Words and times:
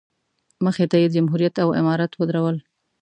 مخې 0.65 0.85
ته 0.91 0.95
یې 1.01 1.07
جمهوریت 1.15 1.55
او 1.63 1.69
امارت 1.79 2.11
ودرول. 2.15 2.57